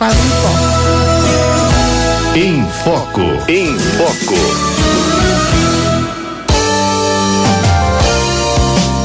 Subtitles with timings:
[0.00, 0.16] para o
[2.34, 3.20] Em Foco.
[3.46, 4.34] Em Foco.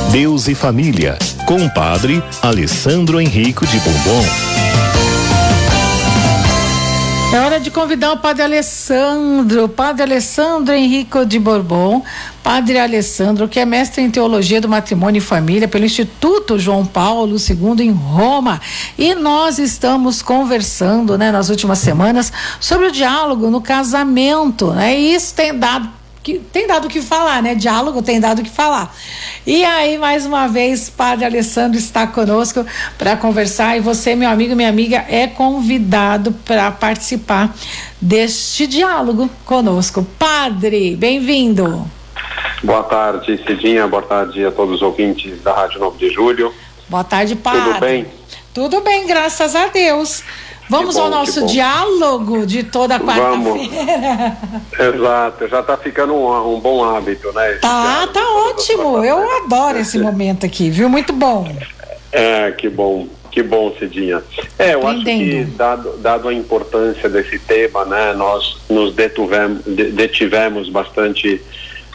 [0.09, 4.23] Deus e Família, com o padre Alessandro Henrico de Bombom.
[7.33, 12.01] É hora de convidar o Padre Alessandro, Padre Alessandro Henrico de Bourbon,
[12.45, 17.37] Padre Alessandro, que é mestre em Teologia do Matrimônio e Família pelo Instituto João Paulo
[17.37, 18.61] II em Roma.
[18.99, 24.95] E nós estamos conversando, né, nas últimas semanas sobre o diálogo no casamento, né?
[24.95, 25.89] E isso tem dado
[26.21, 27.55] que tem dado o que falar, né?
[27.55, 28.95] Diálogo tem dado o que falar.
[29.45, 32.63] E aí, mais uma vez, Padre Alessandro está conosco
[32.95, 37.55] para conversar e você, meu amigo, minha amiga, é convidado para participar
[37.99, 40.05] deste diálogo conosco.
[40.19, 41.89] Padre, bem-vindo.
[42.63, 43.87] Boa tarde, Cidinha.
[43.87, 46.53] Boa tarde a todos os ouvintes da Rádio 9 de Julho.
[46.87, 47.61] Boa tarde, Padre.
[47.63, 48.05] Tudo bem?
[48.53, 50.23] Tudo bem, graças a Deus.
[50.69, 54.37] Vamos bom, ao nosso diálogo de toda quarta-feira.
[54.95, 57.59] Exato, já está ficando um, um, bom hábito, né?
[57.61, 59.03] Tá, tá ótimo.
[59.03, 60.89] Eu adoro esse momento aqui, viu?
[60.89, 61.47] Muito bom.
[62.11, 64.23] É, que bom, que bom, Cidinha.
[64.57, 70.69] É, eu acho que, dado, dado a importância desse tema, né, nós nos detivemos, detivemos
[70.69, 71.41] bastante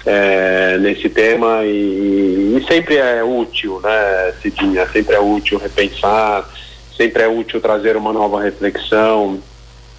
[0.07, 4.87] é, nesse tema e, e sempre é útil, né, Cidinha?
[4.89, 6.49] Sempre é útil repensar
[7.01, 9.43] sempre é útil trazer uma nova reflexão,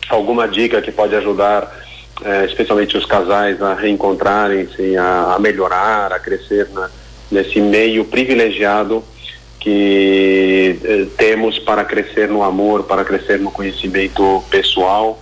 [0.07, 1.75] alguma dica que pode ajudar,
[2.23, 6.91] eh, especialmente os casais, a reencontrarem-se, a, a, melhorar, a crescer na,
[7.31, 9.03] nesse meio privilegiado
[9.59, 15.19] que eh, temos para crescer no amor, para crescer no conhecimento pessoal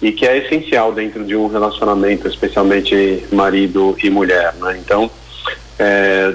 [0.00, 4.78] e que é essencial dentro de um relacionamento, especialmente marido e mulher, né?
[4.78, 5.10] Então,
[5.78, 6.34] eh,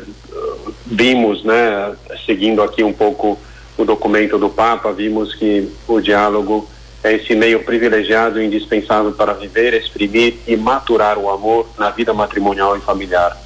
[0.86, 3.40] vimos, né, seguindo aqui um pouco
[3.78, 6.68] o documento do Papa, vimos que o diálogo
[7.04, 12.14] é esse meio privilegiado e indispensável para viver, exprimir e maturar o amor na vida
[12.14, 13.38] matrimonial e familiar.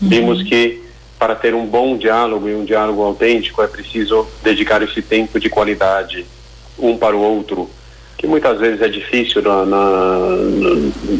[0.00, 0.08] Uhum.
[0.08, 0.82] Vimos que
[1.18, 5.48] para ter um bom diálogo e um diálogo autêntico é preciso dedicar esse tempo de
[5.48, 6.26] qualidade
[6.78, 7.68] um para o outro,
[8.22, 10.36] que muitas vezes é difícil na, na,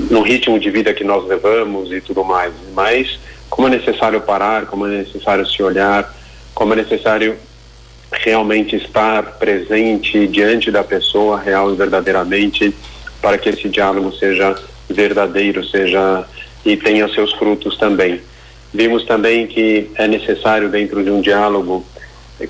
[0.08, 2.52] no, ritmo de vida que nós levamos e tudo mais.
[2.76, 3.18] Mas
[3.50, 6.14] como é necessário parar, como é necessário se olhar,
[6.54, 7.36] como é necessário
[8.12, 12.72] realmente estar presente diante da pessoa real e verdadeiramente
[13.20, 14.54] para que esse diálogo seja
[14.88, 16.24] verdadeiro, seja
[16.64, 18.20] e tenha seus frutos também.
[18.72, 21.84] Vimos também que é necessário dentro de um diálogo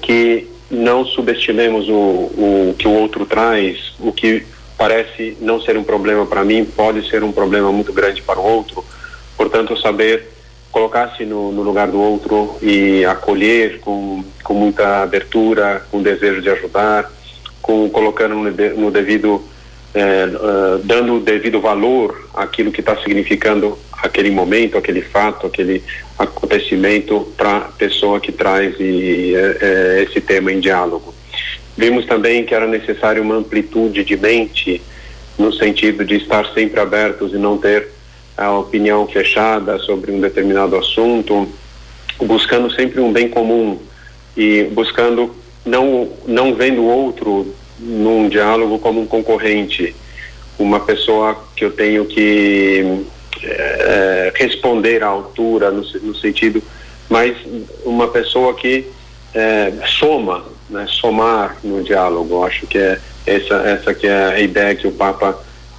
[0.03, 4.45] que não subestimemos o, o que o outro traz, o que
[4.77, 8.43] parece não ser um problema para mim pode ser um problema muito grande para o
[8.43, 8.83] outro.
[9.37, 10.29] Portanto, saber
[10.73, 16.49] colocar-se no, no, lugar do outro e acolher com, com muita abertura, com desejo de
[16.49, 17.13] ajudar,
[17.61, 19.45] com colocando no, no devido,
[19.95, 25.83] eh, uh, dando o devido valor àquilo que está significando aquele momento, aquele fato, aquele
[26.19, 31.15] acontecimento para a pessoa que traz e, eh, esse tema em diálogo.
[31.77, 34.83] Vimos também que era necessário uma amplitude de mente
[35.39, 37.89] no sentido de estar sempre abertos e não ter
[38.37, 41.49] a opinião fechada sobre um determinado assunto,
[42.19, 43.79] buscando sempre um bem comum
[44.37, 49.95] e buscando não não vendo o outro num diálogo como um concorrente,
[50.59, 53.05] uma pessoa que eu tenho que
[53.43, 56.63] é, responder à altura no, no, sentido,
[57.11, 57.37] mas
[57.85, 58.87] uma pessoa que
[59.35, 62.45] é, soma, né, somar no diálogo.
[62.45, 65.39] Acho que é essa essa que é a ideia que o Papa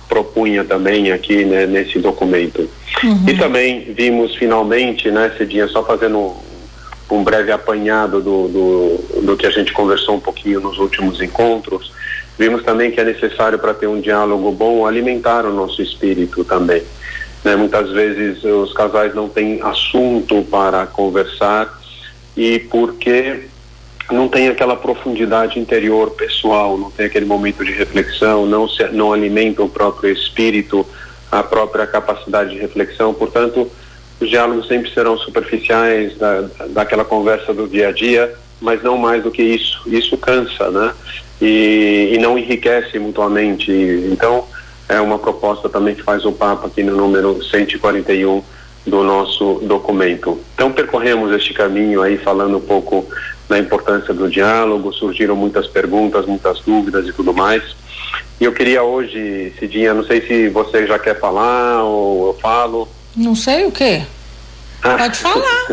[0.10, 2.70] propunha também aqui né, nesse documento.
[3.04, 3.26] Uhum.
[3.28, 6.36] E também vimos finalmente, né, Cidinha, só fazendo
[7.16, 11.92] um, breve apanhado do, do, do, que a gente conversou um pouquinho nos últimos encontros,
[12.38, 16.84] vimos também que é necessário para ter um diálogo bom alimentar o nosso espírito também.
[17.44, 17.56] Né?
[17.56, 21.82] Muitas vezes os casais não têm assunto para conversar
[22.36, 23.44] e porque
[24.12, 29.14] não tem aquela profundidade interior pessoal, não tem aquele momento de reflexão, não se, não
[29.14, 30.86] alimenta o próprio espírito,
[31.32, 33.14] a própria capacidade de reflexão.
[33.14, 33.70] Portanto,
[34.24, 39.24] os diálogos sempre serão superficiais da, daquela conversa do dia a dia, mas não mais
[39.24, 39.82] do que isso.
[39.86, 40.94] Isso cansa, né?
[41.42, 43.72] E, e não enriquece mutuamente.
[44.12, 44.46] Então,
[44.88, 48.44] é uma proposta também que faz o Papa aqui no número 141
[48.86, 50.40] do nosso documento.
[50.54, 53.06] Então percorremos este caminho aí falando um pouco
[53.48, 57.64] da importância do diálogo, surgiram muitas perguntas, muitas dúvidas e tudo mais.
[58.40, 62.88] E eu queria hoje, Cidinha, não sei se você já quer falar ou eu falo.
[63.16, 64.04] Não sei o quê.
[64.84, 64.98] Ah.
[64.98, 65.66] Pode falar.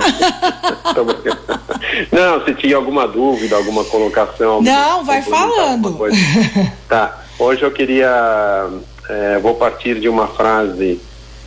[2.12, 4.52] não, se tinha alguma dúvida, alguma colocação.
[4.52, 5.98] Alguma não, vai falando.
[6.88, 7.24] Tá.
[7.38, 8.68] Hoje eu queria,
[9.08, 11.00] é, vou partir de uma frase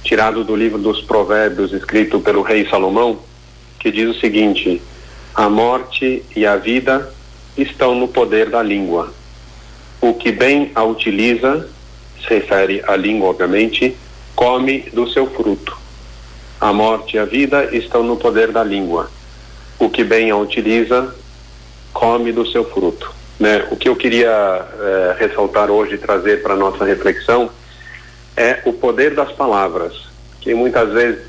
[0.04, 3.19] tirada do livro dos Provérbios, escrito pelo rei Salomão,
[3.80, 4.81] que diz o seguinte:
[5.36, 7.13] A morte e a vida
[7.57, 9.13] estão no poder da língua.
[10.01, 11.69] O que bem a utiliza,
[12.22, 13.96] se refere à língua, obviamente,
[14.36, 15.82] come do seu fruto.
[16.63, 19.12] A morte e a vida estão no poder da língua.
[19.77, 21.13] O que bem a utiliza,
[21.92, 23.13] come do seu fruto.
[23.38, 23.68] Né?
[23.69, 27.50] O que eu queria é, ressaltar hoje trazer para nossa reflexão
[28.38, 30.07] é o poder das palavras,
[30.39, 31.25] que muitas vezes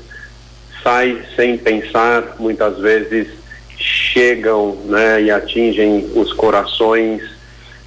[0.81, 3.27] sai sem pensar, muitas vezes
[3.77, 7.21] chegam né, e atingem os corações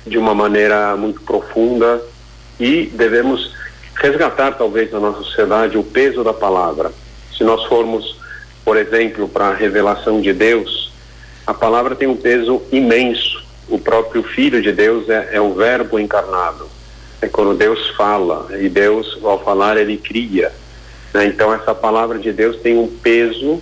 [0.07, 1.99] de uma maneira muito profunda
[2.61, 3.55] e devemos
[3.95, 6.93] resgatar talvez na nossa sociedade o peso da palavra.
[7.39, 8.19] Se nós formos,
[8.65, 10.93] por exemplo, para a revelação de Deus,
[11.47, 15.99] a palavra tem um peso imenso o próprio Filho de Deus é, é o Verbo
[15.99, 16.69] encarnado.
[17.21, 20.53] É quando Deus fala, e Deus, ao falar, ele cria.
[21.13, 21.27] Né?
[21.27, 23.61] Então, essa palavra de Deus tem um peso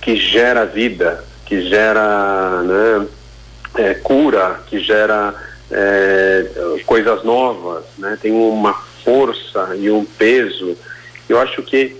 [0.00, 3.06] que gera vida, que gera né,
[3.76, 5.34] é, cura, que gera
[5.70, 6.46] é,
[6.86, 8.18] coisas novas, né?
[8.20, 10.76] tem uma força e um peso.
[11.28, 11.96] Eu acho que,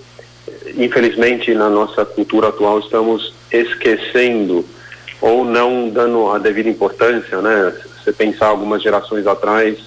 [0.76, 4.64] infelizmente, na nossa cultura atual, estamos esquecendo
[5.20, 7.74] ou não dando a devida importância, né?
[7.98, 9.78] Você pensar algumas gerações atrás,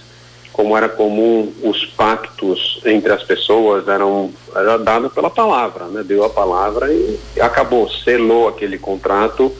[0.52, 6.04] como era comum os pactos entre as pessoas eram era dado pela palavra, né?
[6.06, 9.52] Deu a palavra e acabou, selou aquele contrato.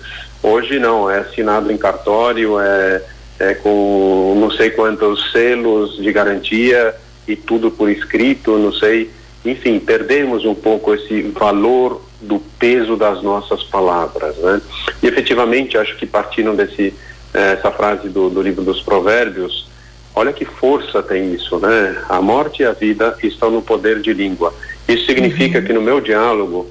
[0.44, 3.02] Hoje não, é assinado em cartório, é,
[3.40, 6.94] é com não sei quantos selos de garantia
[7.28, 9.10] e tudo por escrito, não sei.
[9.46, 14.62] Enfim, perdemos um pouco esse valor do peso das nossas palavras, né?
[15.02, 16.94] E efetivamente, acho que partindo desse
[17.34, 19.68] eh, essa frase do, do livro dos Provérbios,
[20.16, 22.02] olha que força tem isso, né?
[22.08, 24.54] A morte e a vida estão no poder de língua.
[24.88, 25.66] Isso significa uhum.
[25.66, 26.70] que no meu diálogo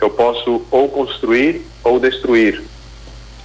[0.00, 2.62] eu posso ou construir ou destruir.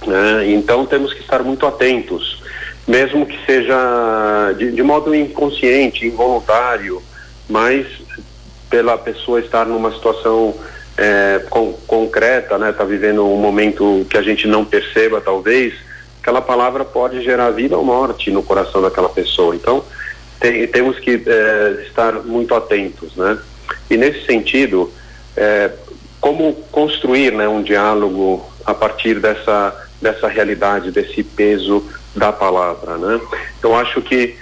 [0.06, 0.52] Né?
[0.52, 2.42] Então temos que estar muito atentos,
[2.86, 7.02] mesmo que seja de, de modo inconsciente, involuntário,
[7.48, 7.86] mas
[8.68, 10.54] pela pessoa estar numa situação
[10.96, 12.70] é, com, concreta, né?
[12.70, 15.74] Está vivendo um momento que a gente não perceba, talvez,
[16.20, 19.54] aquela palavra pode gerar vida ou morte no coração daquela pessoa.
[19.54, 19.84] Então,
[20.40, 23.38] tem, temos que é, estar muito atentos, né?
[23.88, 24.92] E nesse sentido,
[25.36, 25.70] é,
[26.20, 31.84] como construir, né, um diálogo a partir dessa dessa realidade, desse peso
[32.14, 33.20] da palavra, né?
[33.62, 34.36] Eu acho que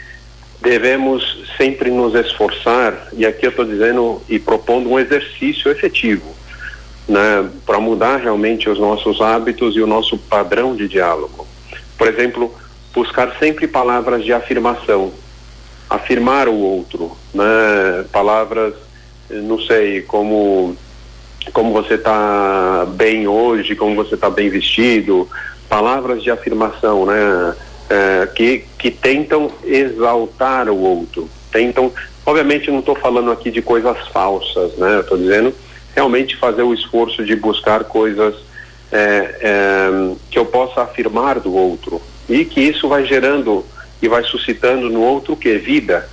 [0.66, 6.34] devemos sempre nos esforçar, e aqui eu estou dizendo e propondo um exercício efetivo,
[7.08, 11.46] né, para mudar realmente os nossos hábitos e o nosso padrão de diálogo.
[11.96, 12.52] Por exemplo,
[12.92, 15.12] buscar sempre palavras de afirmação,
[15.88, 18.74] afirmar o outro, né, palavras,
[19.30, 20.76] não sei, como
[21.52, 25.28] como você está bem hoje, como você está bem vestido,
[25.68, 27.54] palavras de afirmação, né,
[27.88, 31.92] é, que que tentam exaltar o outro, tentam,
[32.24, 35.54] obviamente não estou falando aqui de coisas falsas, né, estou dizendo
[35.94, 38.34] realmente fazer o esforço de buscar coisas
[38.92, 42.02] é, é, que eu possa afirmar do outro.
[42.28, 43.64] E que isso vai gerando
[44.02, 46.06] e vai suscitando no outro o que vida.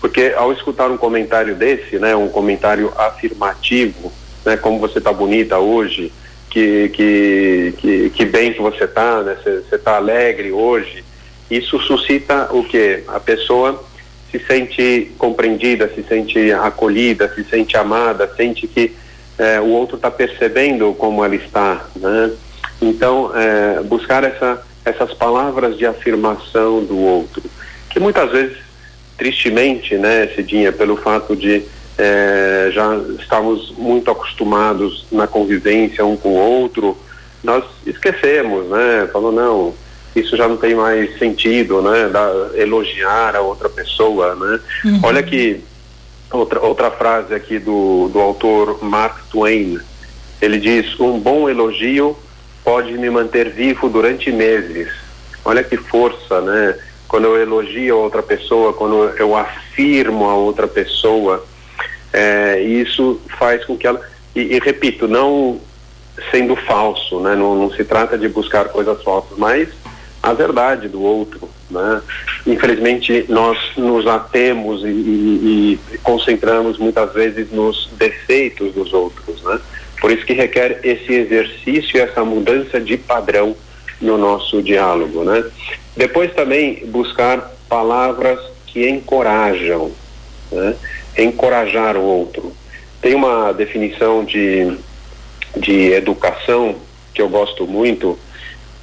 [0.00, 2.14] Porque ao escutar um comentário desse né?
[2.14, 4.12] Um comentário afirmativo
[4.48, 4.56] né?
[4.56, 6.12] Como você está bonita hoje
[6.50, 9.36] que, que que, que bem que você está né?
[9.44, 11.04] Você está alegre hoje.
[11.50, 13.84] Isso suscita o que a pessoa
[14.30, 18.94] se sente compreendida se sente acolhida se sente amada sente que
[19.38, 22.32] é, o outro está percebendo como ela está, né?
[22.82, 27.42] Então, é, buscar essa, essas palavras de afirmação do outro,
[27.88, 28.56] que muitas vezes,
[29.16, 31.62] tristemente, né, Cidinha, pelo fato de
[31.98, 36.96] é, já estamos muito acostumados na convivência um com o outro,
[37.42, 39.08] nós esquecemos, né?
[39.12, 39.74] Falou, não,
[40.14, 42.08] isso já não tem mais sentido, né?
[42.08, 44.60] Da, elogiar a outra pessoa, né?
[44.84, 45.00] Uhum.
[45.02, 45.60] Olha que
[46.30, 49.78] outra, outra frase aqui do, do autor Mark Twain.
[50.40, 52.16] Ele diz: Um bom elogio
[52.64, 54.88] pode me manter vivo durante meses.
[55.44, 56.78] Olha que força, né?
[57.08, 61.44] Quando eu elogio a outra pessoa, quando eu afirmo a outra pessoa,
[62.12, 64.00] é, isso faz com que ela.
[64.34, 65.60] E, e repito, não
[66.30, 67.34] sendo falso, né?
[67.34, 69.68] Não, não se trata de buscar coisas falsas, mas
[70.22, 72.02] a verdade do outro, né?
[72.46, 79.60] Infelizmente nós nos atemos e, e, e, concentramos muitas vezes nos defeitos dos outros, né?
[80.00, 83.56] Por isso que requer esse exercício e essa mudança de padrão
[84.00, 85.44] no nosso diálogo, né?
[85.96, 89.90] Depois também buscar palavras que encorajam,
[90.50, 90.74] né?
[91.18, 92.52] Encorajar o outro.
[93.00, 94.76] Tem uma definição de,
[95.56, 96.76] de educação
[97.14, 98.18] que eu gosto muito,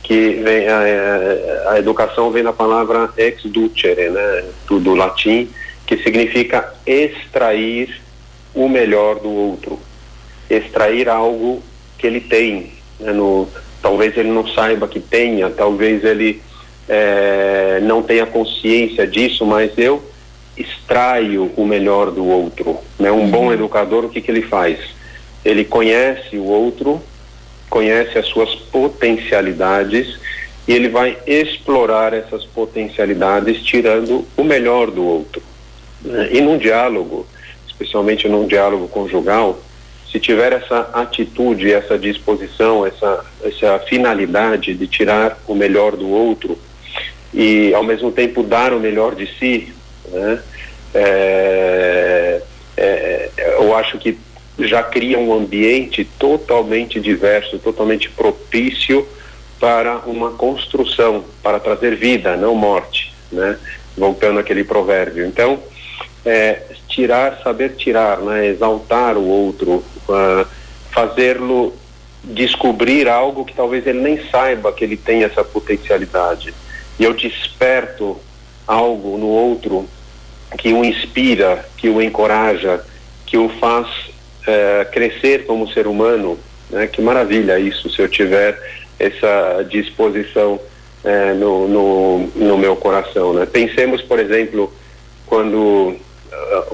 [0.04, 5.50] que vem, a, a educação vem da palavra ex ducere, né, do, do latim,
[5.88, 8.02] que significa extrair
[8.54, 9.80] o melhor do outro,
[10.50, 11.62] extrair algo
[11.98, 13.48] que ele tem, né, no,
[13.82, 16.42] talvez ele não saiba que tenha, talvez ele
[16.88, 20.04] é, não tenha consciência disso, mas eu
[20.58, 22.78] extraio o melhor do outro.
[23.00, 23.12] Né?
[23.12, 23.30] Um uhum.
[23.30, 24.80] bom educador, o que, que ele faz?
[25.44, 27.02] Ele conhece o outro,
[27.70, 30.20] conhece as suas potencialidades
[30.68, 35.42] e ele vai explorar essas potencialidades, tirando o melhor do outro.
[36.02, 36.30] Né?
[36.32, 37.28] E num diálogo,
[37.68, 39.60] especialmente num diálogo conjugal,
[40.12, 46.58] se tiver essa atitude, essa disposição, essa, essa finalidade de tirar o melhor do outro
[47.34, 49.74] e ao mesmo tempo dar o melhor de si,
[50.12, 50.42] né?
[50.94, 52.42] É,
[52.78, 54.18] é, eu acho que
[54.60, 59.06] já cria um ambiente totalmente diverso, totalmente propício
[59.60, 63.58] para uma construção, para trazer vida, não morte, né?
[63.98, 65.26] Voltando àquele provérbio.
[65.26, 65.60] Então,
[66.26, 68.48] é, tirar, saber tirar, né?
[68.48, 70.48] Exaltar o outro, uh,
[70.92, 71.74] fazê-lo
[72.24, 76.54] descobrir algo que talvez ele nem saiba que ele tem essa potencialidade.
[76.98, 78.18] E eu desperto
[78.66, 79.88] algo no outro
[80.58, 82.84] que o inspira, que o encoraja,
[83.26, 83.88] que o faz
[84.48, 86.38] é, crescer como ser humano.
[86.70, 86.88] Né?
[86.88, 88.58] Que maravilha isso, se eu tiver
[89.00, 90.60] essa disposição
[91.04, 93.34] é, no, no, no, meu coração.
[93.34, 93.46] Né?
[93.46, 94.74] Pensemos, por exemplo,
[95.26, 95.96] quando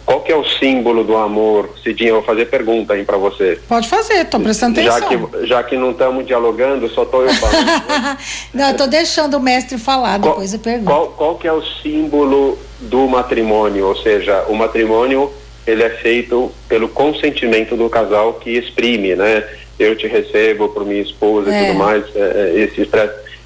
[0.06, 1.70] qual que é o símbolo do amor?
[1.84, 3.60] Cidinha, eu vou fazer pergunta aí para você.
[3.68, 5.00] Pode fazer, tô prestando atenção.
[5.00, 7.65] Já que, já que não estamos dialogando, só tô eu falando.
[7.65, 8.18] Né?
[8.53, 10.91] não, eu tô deixando o mestre falar, qual, depois eu pergunto.
[10.91, 13.88] Qual, qual que é o símbolo do matrimônio?
[13.88, 15.32] Ou seja, o matrimônio,
[15.65, 19.44] ele é feito pelo consentimento do casal que exprime, né?
[19.80, 21.63] Eu te recebo por minha esposa é.
[21.63, 22.88] e tudo mais, é, é esse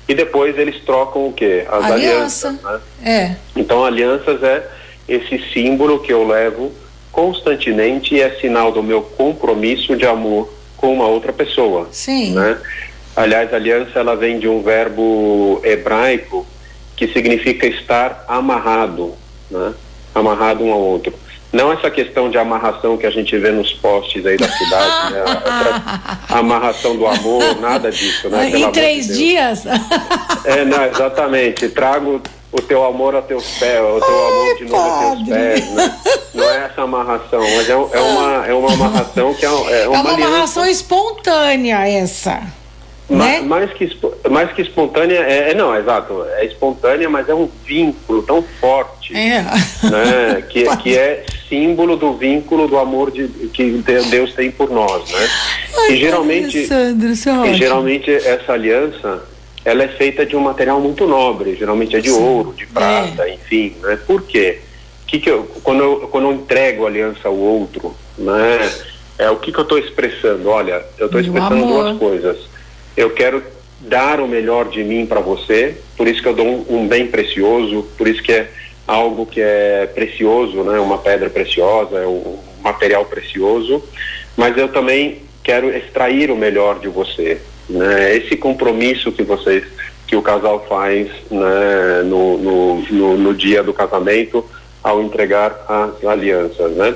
[0.07, 1.65] E depois eles trocam o quê?
[1.67, 2.47] As Aliança.
[2.47, 2.79] alianças, né?
[3.03, 3.35] É.
[3.55, 4.67] Então, alianças é
[5.07, 6.71] esse símbolo que eu levo
[7.11, 11.87] constantemente é sinal do meu compromisso de amor com uma outra pessoa.
[11.91, 12.33] Sim.
[12.33, 12.57] Né?
[13.15, 16.45] Aliás, aliança ela vem de um verbo hebraico
[16.95, 19.13] que significa estar amarrado,
[19.49, 19.73] né?
[20.13, 21.13] amarrado um ao outro.
[21.53, 25.23] Não essa questão de amarração que a gente vê nos postes aí da cidade, né?
[26.27, 28.51] Amarração do amor, nada disso, né?
[28.51, 29.63] Pelo em três de dias?
[30.43, 31.69] É, não, exatamente.
[31.69, 32.21] Trago
[32.51, 35.05] o teu amor a teus pés, o teu Ai, amor de novo padre.
[35.05, 35.99] a teus pés, né?
[36.33, 39.71] Não é essa amarração, mas é, é, uma, é uma amarração que é, é uma,
[39.71, 42.41] é uma amarração espontânea essa.
[43.09, 43.41] né?
[43.41, 43.89] mais, que,
[44.29, 49.15] mais que espontânea, é, é, não, exato, é espontânea, mas é um vínculo tão forte,
[49.15, 49.41] é.
[49.83, 50.43] né?
[50.49, 55.29] que, que é símbolo do vínculo do amor de, que Deus tem por nós, né?
[55.77, 59.23] Ai, e geralmente, é e geralmente essa aliança
[59.65, 62.21] ela é feita de um material muito nobre, geralmente é de Sim.
[62.21, 63.33] ouro, de prata, é.
[63.33, 63.97] enfim, né?
[64.05, 64.59] Por quê?
[65.07, 68.71] Que que eu, quando, eu, quando eu entrego a aliança ao outro, né?
[69.17, 70.49] É o que, que eu estou expressando?
[70.49, 72.37] Olha, eu estou expressando duas coisas.
[72.95, 73.41] Eu quero
[73.79, 77.07] dar o melhor de mim para você, por isso que eu dou um, um, bem
[77.07, 78.49] precioso, por isso que é
[78.87, 80.79] algo que é precioso, né?
[80.79, 83.83] Uma pedra preciosa, é um material precioso,
[84.37, 88.15] mas eu também quero extrair o melhor de você, né?
[88.15, 89.63] Esse compromisso que vocês,
[90.07, 94.45] que o casal faz né, no, no, no, no dia do casamento
[94.83, 96.93] ao entregar as alianças, né?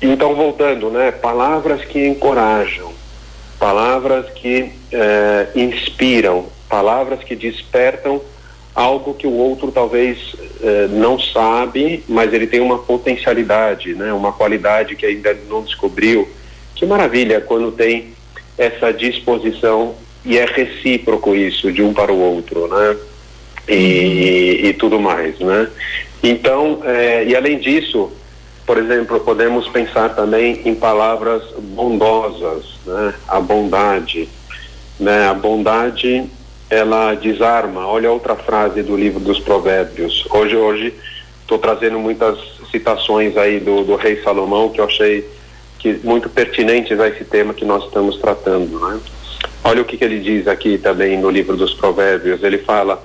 [0.00, 1.10] Então, voltando, né?
[1.12, 2.92] Palavras que encorajam,
[3.58, 8.20] palavras que eh, inspiram, palavras que despertam
[8.74, 14.12] algo que o outro talvez eh, não sabe, mas ele tem uma potencialidade, né?
[14.12, 16.28] Uma qualidade que ainda não descobriu.
[16.74, 18.12] Que maravilha quando tem
[18.62, 22.96] essa disposição e é recíproco isso de um para o outro, né?
[23.68, 25.68] E, e tudo mais, né?
[26.22, 28.10] Então, é, e além disso,
[28.64, 33.14] por exemplo, podemos pensar também em palavras bondosas, né?
[33.26, 34.28] A bondade,
[34.98, 35.26] né?
[35.26, 36.24] A bondade,
[36.70, 37.86] ela desarma.
[37.86, 40.24] Olha outra frase do livro dos Provérbios.
[40.30, 40.94] Hoje, hoje,
[41.40, 42.38] estou trazendo muitas
[42.70, 45.28] citações aí do, do rei Salomão que eu achei
[45.82, 48.78] que muito pertinentes a esse tema que nós estamos tratando.
[48.78, 49.00] Né?
[49.64, 52.40] Olha o que, que ele diz aqui também no livro dos Provérbios.
[52.44, 53.02] Ele fala: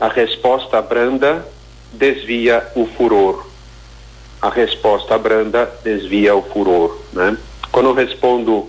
[0.00, 1.46] a resposta branda
[1.92, 3.46] desvia o furor.
[4.42, 6.98] A resposta branda desvia o furor.
[7.12, 7.38] Né?
[7.70, 8.68] Quando eu respondo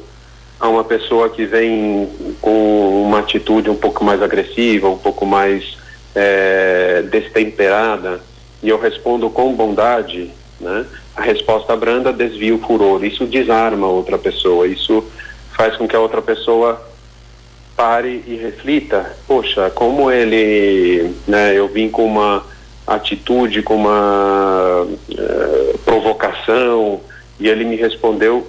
[0.59, 2.07] a uma pessoa que vem
[2.39, 5.77] com uma atitude um pouco mais agressiva, um pouco mais
[6.13, 8.21] é, destemperada,
[8.61, 10.29] e eu respondo com bondade,
[10.59, 10.85] né?
[11.19, 13.03] A resposta branda desvia o furor.
[13.03, 14.65] Isso desarma outra pessoa.
[14.65, 15.03] Isso
[15.51, 16.81] faz com que a outra pessoa
[17.75, 19.17] pare e reflita.
[19.27, 21.53] Poxa, como ele, né?
[21.53, 22.45] Eu vim com uma
[22.87, 27.01] atitude, com uma uh, provocação
[27.37, 28.47] e ele me respondeu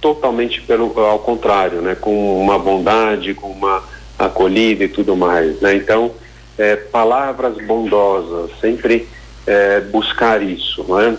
[0.00, 1.94] totalmente pelo ao contrário, né?
[1.94, 3.84] Com uma bondade, com uma
[4.18, 5.74] acolhida e tudo mais, né?
[5.74, 6.10] Então,
[6.56, 9.06] é, palavras bondosas, sempre
[9.46, 11.14] é, buscar isso, né?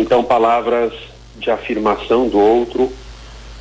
[0.00, 0.94] Então, palavras
[1.36, 2.90] de afirmação do outro,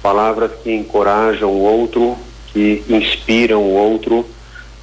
[0.01, 2.17] palavras que encorajam o outro,
[2.48, 4.25] que inspiram o outro,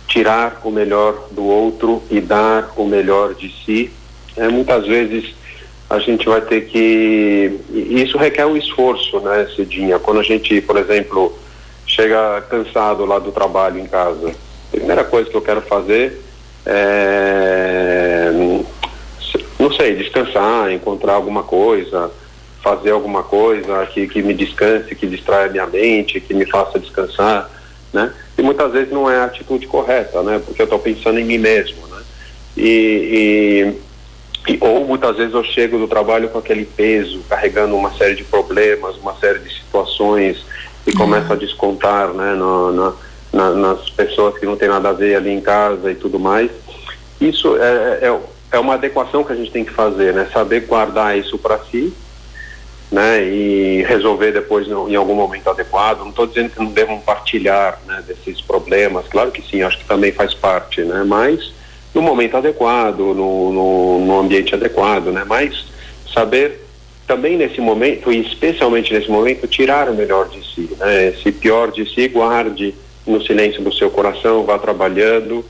[0.06, 3.90] tirar o melhor do outro e dar o melhor de si.
[4.36, 5.34] É, muitas vezes
[5.88, 7.58] a gente vai ter que.
[7.70, 9.98] Isso requer um esforço, né, Cidinha?
[9.98, 11.38] Quando a gente, por exemplo,
[11.86, 16.20] chega cansado lá do trabalho em casa, a primeira coisa que eu quero fazer
[16.66, 18.30] é.
[19.66, 22.08] Não sei, descansar, encontrar alguma coisa,
[22.62, 27.50] fazer alguma coisa que, que me descanse, que distraia minha mente, que me faça descansar,
[27.92, 28.12] né?
[28.38, 30.40] E muitas vezes não é a atitude correta, né?
[30.44, 32.00] Porque eu estou pensando em mim mesmo, né?
[32.56, 33.74] E,
[34.46, 38.14] e e, ou muitas vezes eu chego do trabalho com aquele peso, carregando uma série
[38.14, 40.46] de problemas, uma série de situações
[40.86, 41.12] e uhum.
[41.12, 42.92] a descontar né, no, na,
[43.32, 46.48] na, nas pessoas que não tem nada a ver ali em casa e tudo mais.
[47.20, 48.20] Isso é, é,
[48.50, 50.28] é uma adequação que a gente tem que fazer, né?
[50.32, 51.92] Saber guardar isso para si,
[52.90, 53.24] né?
[53.24, 56.00] E resolver depois no, em algum momento adequado.
[56.00, 59.84] Não estou dizendo que não devam partilhar né, desses problemas, claro que sim, acho que
[59.84, 61.04] também faz parte, né?
[61.04, 61.52] Mas
[61.94, 65.24] no momento adequado, no, no, no ambiente adequado, né?
[65.26, 65.66] Mas
[66.12, 66.64] saber
[67.06, 71.08] também nesse momento, e especialmente nesse momento, tirar o melhor de si, né?
[71.08, 72.74] Esse pior de si, guarde
[73.06, 75.44] no silêncio do seu coração, vá trabalhando,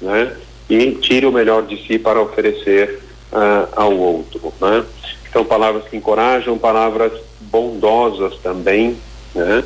[0.00, 0.32] né?
[0.70, 3.00] E tire o melhor de si para oferecer
[3.32, 4.84] uh, ao outro, né?
[5.28, 8.96] Então, palavras que encorajam, palavras bondosas também,
[9.34, 9.64] né?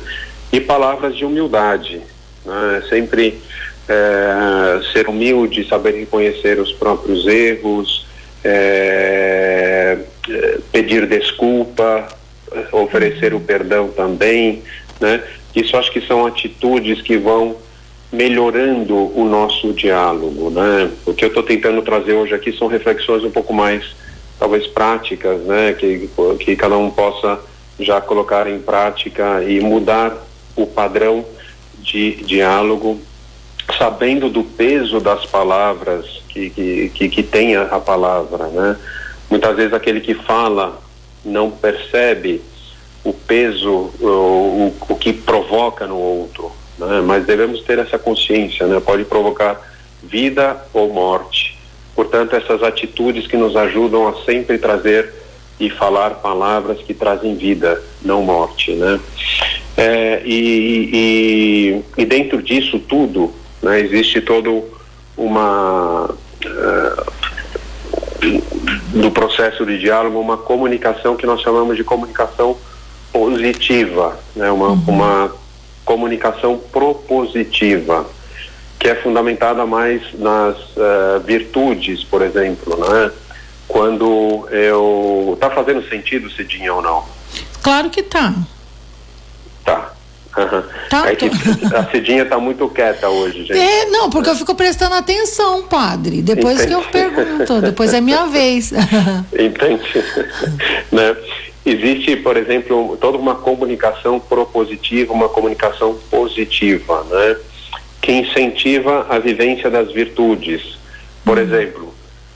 [0.51, 2.01] E palavras de humildade,
[2.43, 2.83] né?
[2.89, 3.39] Sempre
[3.87, 8.05] é, ser humilde, saber reconhecer os próprios erros,
[8.43, 9.97] é,
[10.29, 12.07] é pedir desculpa,
[12.71, 14.63] oferecer o perdão também,
[14.99, 15.23] né?
[15.55, 17.55] Isso acho que são atitudes que vão
[18.11, 20.91] melhorando o nosso diálogo, né?
[21.05, 23.83] O que eu estou tentando trazer hoje aqui são reflexões um pouco mais,
[24.39, 25.73] talvez práticas, né?
[25.73, 27.39] Que, que cada um possa
[27.79, 30.15] já colocar em prática e mudar
[30.55, 31.25] o padrão
[31.79, 32.99] de diálogo
[33.77, 38.77] sabendo do peso das palavras que, que, que, que tem a, a, palavra, né?
[39.29, 40.79] Muitas vezes aquele que fala
[41.23, 42.41] não percebe
[43.03, 47.01] o peso, o, o, o que provoca no outro, né?
[47.01, 48.79] Mas devemos ter essa consciência, né?
[48.79, 49.59] Pode provocar
[50.03, 51.57] vida ou morte.
[51.95, 55.13] Portanto, essas atitudes que nos ajudam a sempre trazer
[55.59, 58.99] e falar palavras que trazem vida, não morte, né?
[59.77, 63.79] É, e, e, e dentro disso tudo, né?
[63.79, 64.63] Existe todo
[65.17, 67.13] uma uh,
[68.93, 72.57] do processo de diálogo uma comunicação que nós chamamos de comunicação
[73.11, 74.51] positiva, né?
[74.51, 74.83] Uma, uhum.
[74.87, 75.35] uma
[75.85, 78.05] comunicação propositiva
[78.79, 83.11] que é fundamentada mais nas uh, virtudes, por exemplo, né?
[83.67, 87.03] Quando eu tá fazendo sentido, Cidinha ou não?
[87.63, 88.33] Claro que tá.
[89.63, 89.91] Tá.
[90.89, 91.31] Tá, é que
[91.73, 93.57] a Cidinha está muito quieta hoje, gente.
[93.57, 96.21] É, não, porque eu fico prestando atenção, padre.
[96.21, 96.67] Depois Entendi.
[96.67, 98.73] que eu pergunto, depois é minha vez.
[99.33, 100.03] Entendi.
[100.91, 101.15] né?
[101.65, 107.37] Existe, por exemplo, toda uma comunicação propositiva, uma comunicação positiva, né?
[108.01, 110.77] Que incentiva a vivência das virtudes.
[111.23, 111.41] Por hum.
[111.41, 111.93] exemplo,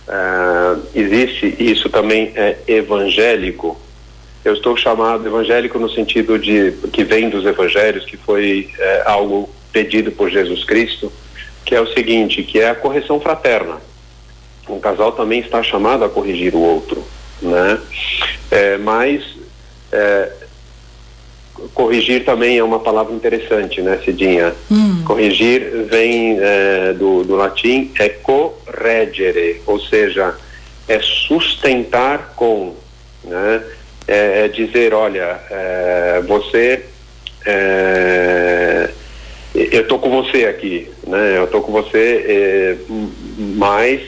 [0.07, 3.79] uh, existe, isso também é evangélico,
[4.43, 9.49] eu estou chamado evangélico no sentido de que vem dos evangelhos, que foi é, algo
[9.71, 11.11] pedido por Jesus Cristo,
[11.65, 13.77] que é o seguinte, que é a correção fraterna.
[14.67, 17.03] Um casal também está chamado a corrigir o outro,
[17.41, 17.79] né?
[18.51, 19.23] É, mas
[19.91, 20.31] é,
[21.73, 24.53] corrigir também é uma palavra interessante, né, Cidinha?
[24.71, 25.03] Hum.
[25.05, 30.35] Corrigir vem é, do, do latim é correggere, ou seja,
[30.87, 32.75] é sustentar com,
[33.23, 33.63] né?
[34.09, 36.83] é, é dizer, olha, é, você,
[37.45, 38.89] é,
[39.53, 41.37] eu estou com você aqui, né?
[41.37, 42.77] Eu estou com você,
[43.55, 44.01] mas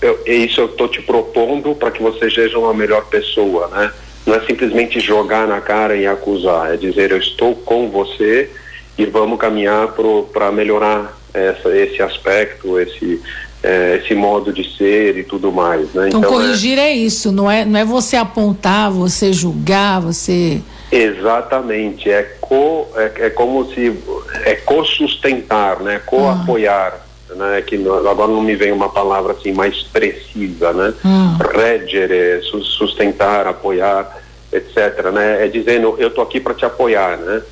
[0.00, 3.92] eu, isso eu estou te propondo para que você seja uma melhor pessoa, né?
[4.26, 8.50] Não é simplesmente jogar na cara e acusar, é dizer eu estou com você
[8.96, 9.94] e vamos caminhar
[10.32, 13.20] para melhorar essa, esse aspecto, esse,
[13.62, 16.08] é, esse modo de ser e tudo mais, né?
[16.08, 16.90] Então, então corrigir é...
[16.90, 20.60] é, isso, não é, não é você apontar, você julgar, você
[20.92, 23.96] exatamente é co é, é como se
[24.44, 26.00] é co-sustentar, né?
[26.04, 27.09] Co-apoiar, ah.
[27.34, 27.62] Né?
[27.62, 30.94] Que não, agora não me vem uma palavra assim mais precisa, né?
[31.04, 31.38] Ah.
[31.52, 35.10] Reggere, sustentar, apoiar, etc.
[35.12, 35.44] Né?
[35.44, 37.42] É dizendo eu tô aqui para te apoiar, né?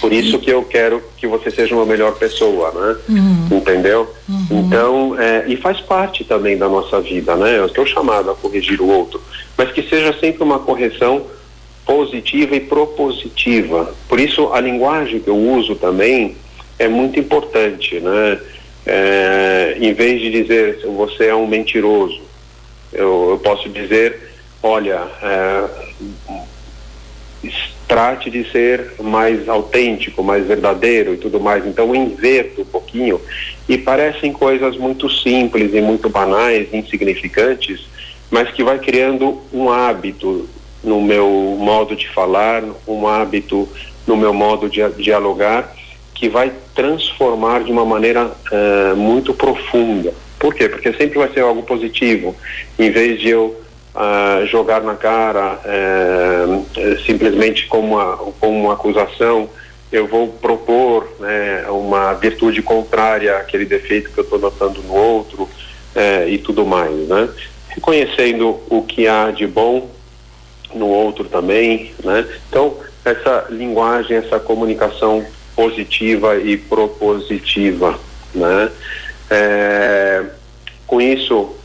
[0.00, 2.96] Por isso que eu quero que você seja uma melhor pessoa, né?
[3.08, 3.58] Uhum.
[3.58, 4.14] Entendeu?
[4.28, 4.46] Uhum.
[4.50, 7.58] Então, é, e faz parte também da nossa vida, né?
[7.58, 9.20] Eu estou chamado a corrigir o outro,
[9.56, 11.22] mas que seja sempre uma correção
[11.86, 13.94] positiva e propositiva.
[14.08, 16.36] Por isso, a linguagem que eu uso também
[16.78, 18.38] é muito importante, né?
[18.86, 22.20] É, em vez de dizer você é um mentiroso,
[22.92, 24.18] eu, eu posso dizer,
[24.62, 25.64] olha, é,
[27.88, 31.66] trate de ser mais autêntico, mais verdadeiro e tudo mais.
[31.66, 33.20] Então inverto um pouquinho
[33.68, 37.88] e parecem coisas muito simples e muito banais, insignificantes,
[38.30, 40.48] mas que vai criando um hábito
[40.84, 43.68] no meu modo de falar, um hábito
[44.06, 45.74] no meu modo de dialogar
[46.18, 50.12] que vai transformar de uma maneira uh, muito profunda.
[50.36, 50.68] Por quê?
[50.68, 52.34] Porque sempre vai ser algo positivo.
[52.76, 53.56] Em vez de eu
[53.94, 56.66] uh, jogar na cara uh,
[57.06, 59.48] simplesmente como uma, como uma acusação,
[59.92, 65.48] eu vou propor né, uma virtude contrária àquele defeito que eu estou notando no outro
[66.28, 67.28] e tudo mais, né?
[67.70, 69.90] Reconhecendo o que há de bom
[70.72, 72.24] no outro também, né?
[72.48, 75.26] Então, essa linguagem, essa comunicação
[75.58, 77.98] positiva e propositiva,
[78.32, 78.70] né?
[79.28, 80.24] É,
[80.86, 81.56] com isso,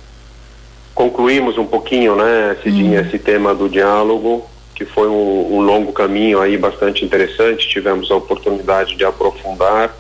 [0.96, 3.06] concluímos um pouquinho, né, Cidinha, hum.
[3.06, 8.16] esse tema do diálogo, que foi um, um, longo caminho aí bastante interessante, tivemos a
[8.16, 9.96] oportunidade de aprofundar,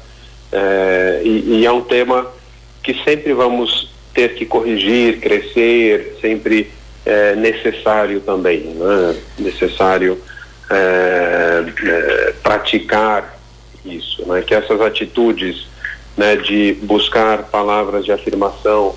[0.51, 2.25] é, e, e, é um tema
[2.81, 6.71] que sempre vamos ter que corrigir, crescer, sempre
[7.05, 9.15] é necessário também, né?
[9.37, 10.19] necessário
[10.71, 13.42] é, é, praticar
[13.85, 14.41] isso, né?
[14.41, 15.67] que essas atitudes
[16.15, 18.95] né, de buscar palavras de afirmação,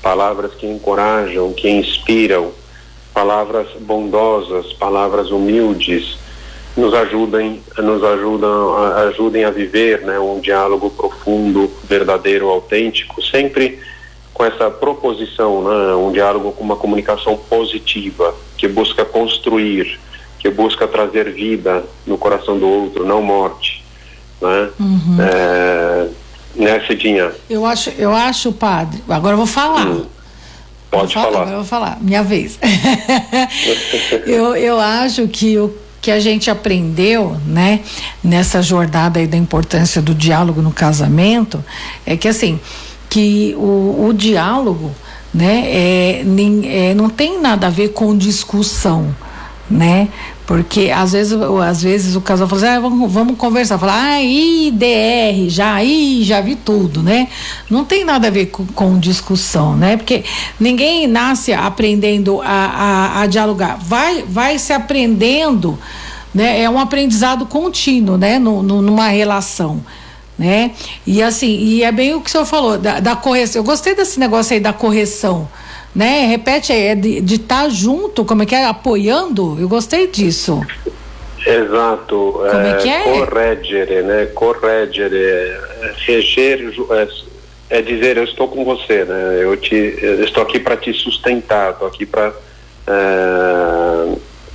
[0.00, 2.52] palavras que encorajam, que inspiram,
[3.12, 6.16] palavras bondosas, palavras humildes,
[6.76, 8.76] nos ajudem, nos ajudam,
[9.08, 13.78] ajudem a viver, né, um diálogo profundo, verdadeiro, autêntico, sempre
[14.32, 20.00] com essa proposição, né, um diálogo com uma comunicação positiva, que busca construir,
[20.38, 23.81] que busca trazer vida no coração do outro, não morte,
[24.42, 24.68] né?
[24.78, 25.16] Uhum.
[25.20, 26.06] É,
[26.56, 27.30] né, Cidinha?
[27.48, 29.02] Eu acho, eu acho, padre.
[29.08, 29.86] Agora eu vou falar.
[29.86, 30.06] Hum.
[30.90, 31.38] Pode falar, falar.
[31.38, 32.58] Agora eu vou falar, minha vez.
[34.26, 37.80] eu, eu acho que o que a gente aprendeu, né,
[38.22, 41.64] nessa jornada aí da importância do diálogo no casamento,
[42.04, 42.58] é que assim,
[43.08, 44.90] que o, o diálogo,
[45.32, 49.14] né, é, nem, é, não tem nada a ver com discussão,
[49.72, 50.08] né?
[50.46, 51.32] Porque às vezes,
[51.66, 56.22] às vezes o casal fala assim, ah, vamos, vamos conversar, falar, ah, IDR, já, aí
[56.22, 57.28] já vi tudo, né?
[57.70, 59.96] Não tem nada a ver com, com discussão, né?
[59.96, 60.24] Porque
[60.60, 65.78] ninguém nasce aprendendo a, a, a, dialogar, vai, vai se aprendendo,
[66.34, 66.60] né?
[66.60, 68.38] É um aprendizado contínuo, né?
[68.38, 69.80] No, no, numa relação.
[70.38, 70.72] Né?
[71.06, 73.60] E assim, e é bem o que o senhor falou, da, da correção.
[73.60, 75.48] Eu gostei desse negócio aí da correção
[75.94, 76.26] né?
[76.26, 78.64] Repete aí, é de estar tá junto, como é que é?
[78.64, 79.58] Apoiando?
[79.60, 80.60] Eu gostei disso.
[81.46, 82.34] Exato.
[82.34, 83.02] Como é, é que é?
[83.02, 84.26] Correggere, né?
[84.26, 89.40] Correggere, é, reger é, é, dizer eu estou com você, né?
[89.42, 92.32] Eu te, eu estou aqui para te sustentar, estou aqui para
[92.86, 94.14] é,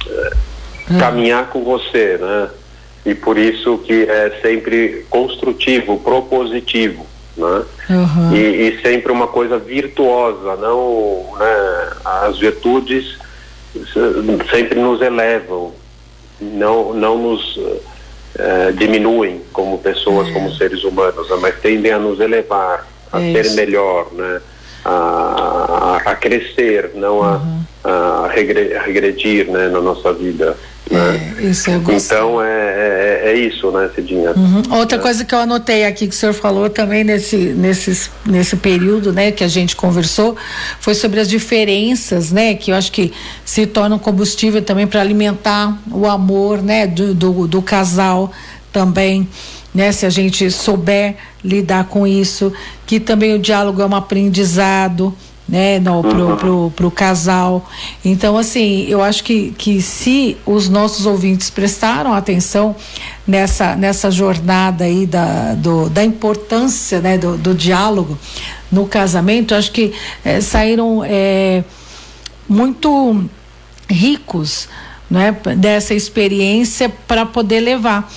[0.09, 2.49] é, caminhar com você, né?
[3.05, 7.05] E por isso que é sempre construtivo, propositivo
[7.37, 7.63] né?
[7.89, 8.35] Uhum.
[8.35, 11.89] E, e, sempre uma coisa virtuosa, não, né?
[12.03, 13.17] As virtudes
[14.49, 15.73] sempre nos elevam,
[16.41, 20.31] não, não nos uh, diminuem como pessoas, é.
[20.31, 21.37] como seres humanos, né?
[21.39, 23.55] mas tendem a nos elevar, a é ser isso.
[23.55, 24.41] melhor, né?
[24.85, 27.61] A, a, crescer, não uhum.
[27.83, 29.67] a, a regredir né?
[29.67, 30.55] na nossa vida.
[30.89, 31.33] Né?
[31.37, 34.31] É, isso eu Então é, é, é, isso, né, Cidinha?
[34.31, 34.61] Uhum.
[34.77, 35.01] Outra é.
[35.01, 39.31] coisa que eu anotei aqui que o senhor falou também nesse, nesse, nesse período, né,
[39.31, 40.35] que a gente conversou,
[40.79, 43.11] foi sobre as diferenças, né, que eu acho que
[43.43, 48.31] se tornam combustível também para alimentar o amor, né, do, do, do casal
[48.71, 49.27] também.
[49.73, 52.51] Né, se a gente souber lidar com isso,
[52.85, 55.13] que também o diálogo é um aprendizado,
[55.47, 56.35] né, no, pro, uhum.
[56.35, 57.69] pro, pro, casal.
[58.03, 62.75] Então, assim, eu acho que, que se os nossos ouvintes prestaram atenção
[63.25, 68.17] nessa, nessa jornada aí da, do, da importância né, do, do diálogo
[68.71, 69.93] no casamento, acho que
[70.25, 71.63] é, saíram é,
[72.49, 73.25] muito
[73.89, 74.67] ricos
[75.09, 78.11] né, dessa experiência para poder levar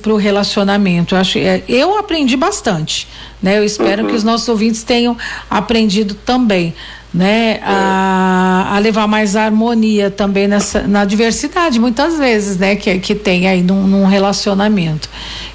[0.00, 1.14] para o relacionamento.
[1.14, 3.06] Eu, acho, é, eu aprendi bastante,
[3.42, 3.58] né?
[3.58, 4.08] Eu espero uhum.
[4.08, 5.16] que os nossos ouvintes tenham
[5.48, 6.74] aprendido também,
[7.12, 7.60] né?
[7.62, 12.76] A, a levar mais harmonia também nessa, na diversidade, muitas vezes, né?
[12.76, 15.08] Que, que tem aí num, num relacionamento.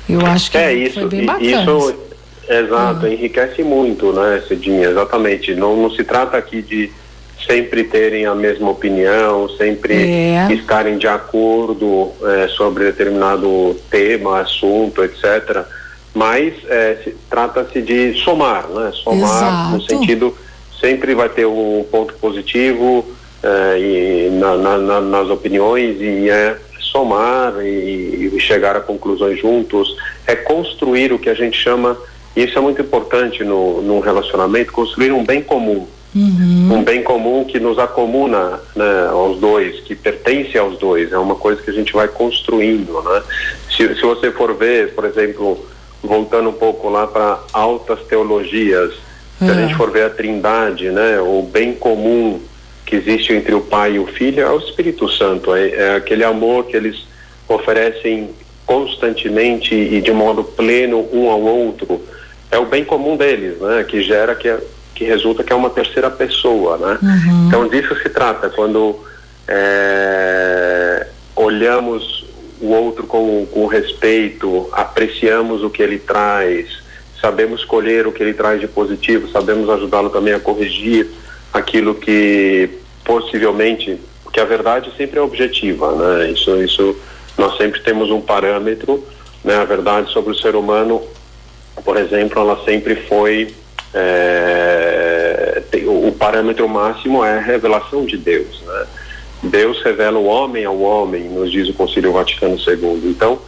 [0.07, 1.61] Eu acho que é, isso, foi bem bacana.
[1.61, 1.95] Isso,
[2.49, 3.11] exato, uhum.
[3.11, 4.89] enriquece muito, né, Cidinha?
[4.89, 5.55] Exatamente.
[5.55, 6.91] Não, não se trata aqui de
[7.45, 10.47] sempre terem a mesma opinião, sempre é.
[10.51, 15.65] estarem de acordo é, sobre determinado tema, assunto, etc.
[16.13, 18.91] Mas é, trata-se de somar, né?
[18.93, 19.75] Somar Exato.
[19.75, 20.37] no sentido
[20.79, 23.05] sempre vai ter um ponto positivo
[23.43, 29.95] é, e na, na, nas opiniões e é somar e, e chegar a conclusões juntos,
[30.25, 31.97] é construir o que a gente chama,
[32.35, 36.77] e isso é muito importante no, num relacionamento, construir um bem comum Uhum.
[36.77, 41.35] Um bem comum que nos acomuna né, aos dois, que pertence aos dois, é uma
[41.35, 43.01] coisa que a gente vai construindo.
[43.01, 43.21] Né?
[43.69, 45.65] Se, se você for ver, por exemplo,
[46.01, 48.93] voltando um pouco lá para altas teologias,
[49.37, 49.55] se a é.
[49.55, 52.39] gente for ver a trindade, né, o bem comum
[52.85, 56.23] que existe entre o Pai e o Filho é o Espírito Santo, é, é aquele
[56.23, 57.05] amor que eles
[57.47, 58.29] oferecem
[58.65, 62.01] constantemente e de modo pleno um ao outro,
[62.49, 64.47] é o bem comum deles, né, que gera que
[64.95, 66.97] que resulta que é uma terceira pessoa, né?
[67.03, 67.47] Uhum.
[67.47, 68.97] Então disso se trata quando
[69.47, 72.25] é, olhamos
[72.61, 76.67] o outro com, com respeito, apreciamos o que ele traz,
[77.21, 81.07] sabemos escolher o que ele traz de positivo, sabemos ajudá-lo também a corrigir
[81.53, 82.69] aquilo que
[83.03, 86.31] possivelmente, porque a verdade sempre é objetiva, né?
[86.31, 86.95] Isso, isso
[87.37, 89.05] nós sempre temos um parâmetro,
[89.43, 89.55] né?
[89.57, 91.01] A verdade sobre o ser humano,
[91.83, 93.53] por exemplo, ela sempre foi
[93.93, 98.61] é, tem, o, o, parâmetro máximo é a revelação de Deus.
[98.61, 98.85] Né?
[99.43, 103.01] Deus revela o homem ao homem, nos diz o Concílio Vaticano II.
[103.05, 103.39] Então,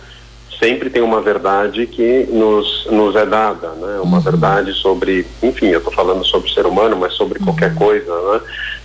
[0.59, 3.99] sempre tem uma verdade que nos, nos é dada, né?
[4.01, 4.23] Uma uhum.
[4.23, 7.45] verdade sobre, enfim, eu estou falando sobre o ser humano, mas sobre uhum.
[7.45, 8.41] qualquer coisa, né?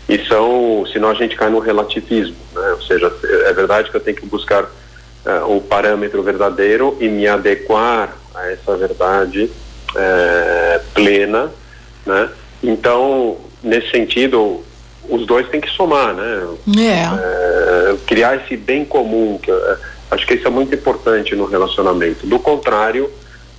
[0.09, 2.73] E são, senão a gente cai no relativismo, né?
[2.73, 3.13] Ou seja,
[3.47, 8.51] é verdade que eu tenho que buscar uh, o parâmetro verdadeiro e me adequar a
[8.51, 9.51] essa verdade
[9.97, 11.51] é, plena,
[12.07, 12.29] né?
[12.63, 14.63] Então, nesse sentido,
[15.09, 16.49] os dois têm que somar, né?
[16.79, 17.91] É.
[17.93, 19.77] É, criar esse bem comum, que é,
[20.11, 22.27] acho que isso é muito importante no relacionamento.
[22.27, 23.11] Do contrário,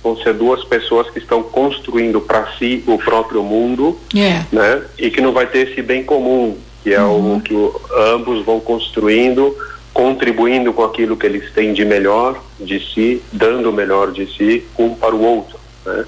[0.02, 4.44] vão ser duas pessoas que estão construindo para si o próprio mundo, é.
[4.52, 4.82] né?
[4.98, 7.36] E que não vai ter esse bem comum, que é uhum.
[7.36, 7.80] o que o,
[8.12, 9.56] ambos vão construindo,
[9.92, 14.66] contribuindo com aquilo que eles têm de melhor de si, dando o melhor de si
[14.78, 16.04] um para o outro, né?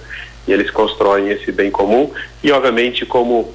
[0.47, 2.11] e eles constroem esse bem comum
[2.43, 3.53] e obviamente como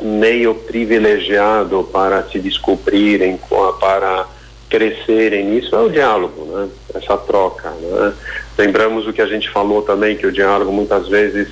[0.00, 3.38] meio privilegiado para se descobrirem,
[3.80, 4.26] para
[4.68, 6.68] crescerem nisso é o diálogo, né?
[6.94, 8.12] Essa troca, né?
[8.56, 11.48] Lembramos o que a gente falou também que o diálogo muitas vezes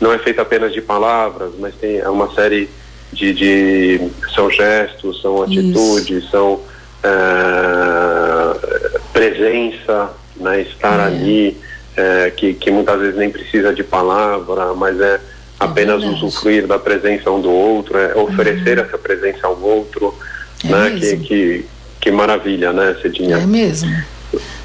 [0.00, 2.68] não é feito apenas de palavras, mas tem é uma série
[3.12, 6.30] de, de são gestos, são atitudes, Isso.
[6.30, 6.60] são
[7.02, 8.58] é,
[9.12, 10.62] presença, né?
[10.62, 11.04] Estar é.
[11.04, 11.56] ali
[11.96, 15.20] é, que, que muitas vezes nem precisa de palavra, mas é
[15.58, 18.84] apenas é usufruir da presença um do outro, é oferecer uhum.
[18.84, 20.14] essa presença ao outro,
[20.64, 20.90] é né?
[20.98, 21.66] Que, que,
[22.00, 23.36] que maravilha, né, Cidinha?
[23.36, 23.90] É mesmo.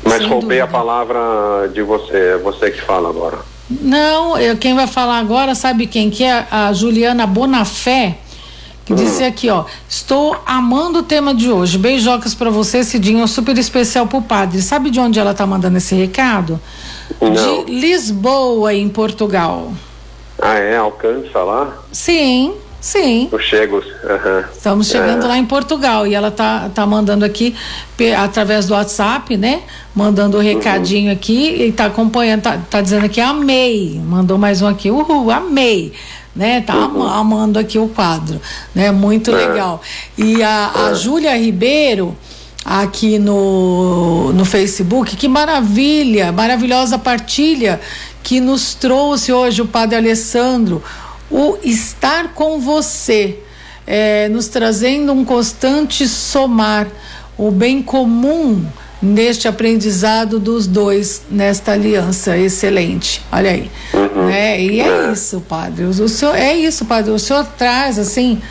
[0.04, 0.64] Mas Sem roubei dúvida.
[0.64, 3.38] a palavra de você, é você que fala agora.
[3.70, 6.48] Não, eu, quem vai falar agora, sabe quem que é?
[6.50, 8.18] A Juliana Bonafé,
[8.84, 8.96] que hum.
[8.96, 14.08] disse aqui, ó, estou amando o tema de hoje, beijocas para você, Cidinho, super especial
[14.08, 14.60] pro padre.
[14.64, 16.60] Sabe de onde ela tá mandando esse recado?
[17.22, 17.66] Não.
[17.66, 19.72] de Lisboa, em Portugal.
[20.42, 20.78] Ah, é?
[20.78, 21.78] Alcança lá?
[21.92, 23.28] Sim, sim.
[23.32, 23.78] Eu chego.
[23.78, 24.44] Uhum.
[24.54, 25.28] Estamos chegando é.
[25.28, 27.56] lá em Portugal e ela tá, tá mandando aqui
[28.18, 29.64] através do WhatsApp, né?
[29.94, 31.14] Mandando o um recadinho uhum.
[31.14, 34.00] aqui e tá acompanhando, tá, tá dizendo aqui, amei.
[34.06, 35.94] Mandou mais um aqui, uhul, amei
[36.36, 36.62] né?
[36.62, 37.04] Tá uhum.
[37.04, 38.42] amando aqui o quadro,
[38.74, 38.92] né?
[38.92, 39.36] Muito é.
[39.36, 39.82] legal.
[40.18, 40.96] E a, a é.
[40.96, 42.16] Júlia Ribeiro,
[42.64, 45.16] aqui no, no Facebook.
[45.16, 47.80] Que maravilha, maravilhosa partilha
[48.22, 50.84] que nos trouxe hoje o Padre Alessandro,
[51.32, 53.40] o estar com você,
[53.88, 56.88] é, nos trazendo um constante somar,
[57.38, 58.66] o bem comum
[59.02, 63.22] neste aprendizado dos dois nesta aliança excelente.
[63.32, 63.72] Olha aí.
[63.94, 64.30] Uhum.
[64.30, 65.86] É, e é, é isso, padre.
[65.86, 67.12] O, o senhor, é isso, padre.
[67.12, 68.42] O senhor traz assim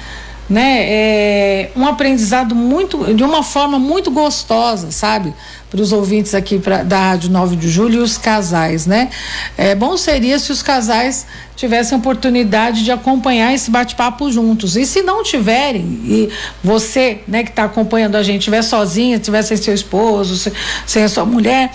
[0.49, 0.85] né?
[0.89, 5.35] É, um aprendizado muito, de uma forma muito gostosa, sabe?
[5.71, 9.11] Para os ouvintes aqui pra, da Rádio 9 de Julho e os casais, né?
[9.57, 14.77] É, bom seria se os casais tivessem oportunidade de acompanhar esse bate-papo juntos.
[14.77, 16.29] E se não tiverem, e
[16.63, 20.53] você, né, que está acompanhando a gente, estiver sozinha, estiver sem seu esposo,
[20.87, 21.71] sem a sua mulher,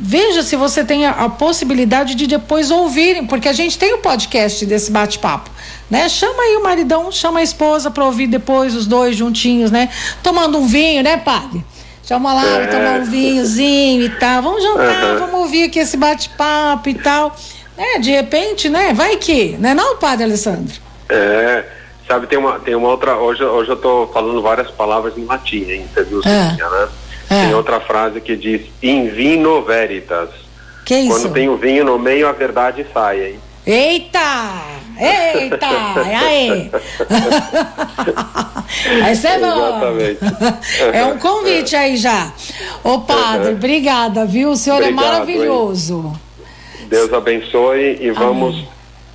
[0.00, 3.98] veja se você tem a, a, possibilidade de depois ouvirem, porque a gente tem o
[3.98, 5.50] um podcast desse bate-papo,
[5.90, 6.08] né?
[6.08, 9.90] Chama aí o maridão, chama a esposa para ouvir depois os dois juntinhos, né?
[10.22, 11.62] Tomando um vinho, né, padre?
[12.02, 12.66] Chama lá, é.
[12.66, 14.42] tomar um vinhozinho e tal.
[14.42, 15.18] Vamos jantar, uhum.
[15.18, 17.36] vamos ouvir aqui esse bate-papo e tal.
[17.76, 18.92] É, de repente, né?
[18.94, 20.74] Vai que, né, não, padre Alessandro?
[21.08, 21.64] É.
[22.08, 23.14] Sabe, tem uma, tem uma outra.
[23.16, 25.86] Hoje, hoje eu tô falando várias palavras em latim, hein?
[25.94, 26.56] Você viu, é.
[26.56, 26.88] né?
[27.30, 27.46] É.
[27.46, 30.30] Tem outra frase que diz in vino veritas.
[30.84, 31.10] Que isso?
[31.10, 33.38] Quando tem o vinho no meio, a verdade sai, hein?
[33.64, 34.18] Eita!
[34.98, 35.68] Eita!
[36.18, 36.68] Aí!
[39.08, 40.18] Essa é Exatamente.
[40.92, 42.32] É um convite aí já.
[42.82, 43.54] Ô padre, uhum.
[43.54, 44.50] obrigada, viu?
[44.50, 46.02] O senhor é Obrigado, é maravilhoso.
[46.06, 46.12] Hein?
[46.88, 48.56] Deus abençoe e vamos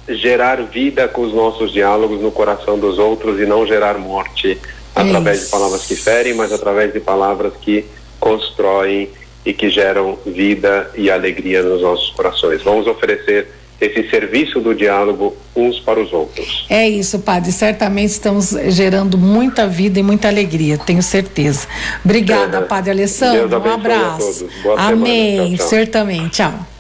[0.08, 0.18] Amém.
[0.18, 4.58] gerar vida com os nossos diálogos no coração dos outros e não gerar morte
[4.96, 5.46] através Isso.
[5.46, 7.86] de palavras que ferem, mas através de palavras que
[8.20, 9.10] constroem
[9.46, 12.62] e que geram vida e alegria nos nossos corações.
[12.64, 13.48] Vamos oferecer
[13.80, 16.66] esse serviço do diálogo uns para os outros.
[16.70, 17.52] É isso, padre.
[17.52, 21.68] Certamente estamos gerando muita vida e muita alegria, tenho certeza.
[22.04, 23.60] Obrigada, é, padre Alessandro.
[23.60, 24.48] um abraço.
[24.78, 25.50] Amém.
[25.50, 25.68] Tchau, tchau.
[25.68, 26.32] Certamente.
[26.32, 26.75] Tchau.